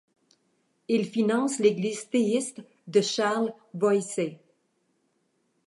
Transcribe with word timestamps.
Il 0.87 1.05
finance 1.05 1.59
l'Église 1.59 2.09
théiste 2.09 2.63
de 2.87 3.01
Charles 3.01 3.53
Voysey. 3.75 4.39